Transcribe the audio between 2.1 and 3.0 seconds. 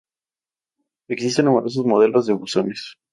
de buzones.